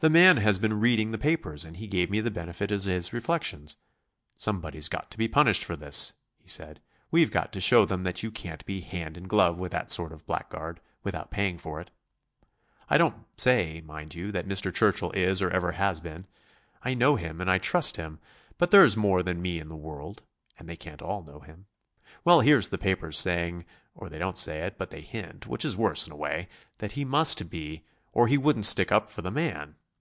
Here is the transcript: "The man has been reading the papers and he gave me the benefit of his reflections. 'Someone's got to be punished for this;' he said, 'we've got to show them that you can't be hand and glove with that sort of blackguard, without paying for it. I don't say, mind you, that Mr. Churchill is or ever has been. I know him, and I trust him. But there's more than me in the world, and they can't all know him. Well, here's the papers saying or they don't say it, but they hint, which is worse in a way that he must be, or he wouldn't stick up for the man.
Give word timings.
"The 0.00 0.10
man 0.10 0.36
has 0.36 0.58
been 0.58 0.78
reading 0.78 1.10
the 1.10 1.16
papers 1.16 1.64
and 1.64 1.78
he 1.78 1.86
gave 1.86 2.10
me 2.10 2.20
the 2.20 2.30
benefit 2.30 2.70
of 2.70 2.84
his 2.84 3.14
reflections. 3.14 3.78
'Someone's 4.34 4.90
got 4.90 5.10
to 5.10 5.16
be 5.16 5.26
punished 5.26 5.64
for 5.64 5.74
this;' 5.74 6.12
he 6.36 6.46
said, 6.50 6.82
'we've 7.10 7.30
got 7.30 7.50
to 7.54 7.60
show 7.62 7.86
them 7.86 8.02
that 8.02 8.22
you 8.22 8.30
can't 8.30 8.62
be 8.66 8.82
hand 8.82 9.16
and 9.16 9.26
glove 9.26 9.58
with 9.58 9.72
that 9.72 9.90
sort 9.90 10.12
of 10.12 10.26
blackguard, 10.26 10.80
without 11.02 11.30
paying 11.30 11.56
for 11.56 11.80
it. 11.80 11.90
I 12.90 12.98
don't 12.98 13.24
say, 13.40 13.80
mind 13.80 14.14
you, 14.14 14.30
that 14.32 14.46
Mr. 14.46 14.72
Churchill 14.72 15.12
is 15.12 15.40
or 15.40 15.48
ever 15.48 15.72
has 15.72 15.98
been. 15.98 16.26
I 16.82 16.92
know 16.92 17.16
him, 17.16 17.40
and 17.40 17.50
I 17.50 17.56
trust 17.56 17.96
him. 17.96 18.18
But 18.58 18.70
there's 18.70 18.98
more 18.98 19.22
than 19.22 19.40
me 19.40 19.58
in 19.58 19.68
the 19.70 19.76
world, 19.76 20.24
and 20.58 20.68
they 20.68 20.76
can't 20.76 21.00
all 21.00 21.22
know 21.22 21.40
him. 21.40 21.68
Well, 22.22 22.40
here's 22.42 22.68
the 22.68 22.76
papers 22.76 23.18
saying 23.18 23.64
or 23.94 24.10
they 24.10 24.18
don't 24.18 24.36
say 24.36 24.58
it, 24.58 24.76
but 24.76 24.90
they 24.90 25.00
hint, 25.00 25.46
which 25.46 25.64
is 25.64 25.74
worse 25.74 26.06
in 26.06 26.12
a 26.12 26.16
way 26.16 26.48
that 26.78 26.92
he 26.92 27.06
must 27.06 27.48
be, 27.48 27.86
or 28.12 28.28
he 28.28 28.36
wouldn't 28.36 28.66
stick 28.66 28.92
up 28.92 29.08
for 29.08 29.22
the 29.22 29.30
man. 29.30 29.74